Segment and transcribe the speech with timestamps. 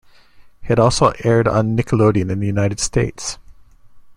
[0.67, 3.37] It also aired on Nickelodeon in the United States.